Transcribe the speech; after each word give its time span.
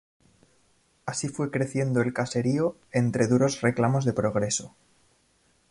Así 1.05 1.27
fue 1.27 1.51
creciendo 1.51 2.01
el 2.01 2.11
caserío, 2.11 2.75
entre 2.91 3.27
duros 3.27 3.61
reclamos 3.61 4.03
de 4.03 4.13
progreso. 4.13 4.73